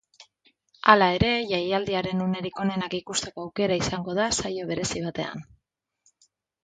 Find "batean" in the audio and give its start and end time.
5.09-5.45